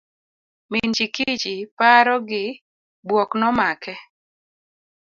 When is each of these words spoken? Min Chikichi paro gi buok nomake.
Min 0.71 0.89
Chikichi 0.95 1.55
paro 1.77 2.15
gi 2.29 2.43
buok 3.07 3.29
nomake. 3.39 3.93